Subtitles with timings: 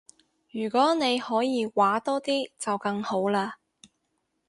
[0.49, 3.59] 如果你可以搲多啲就更好啦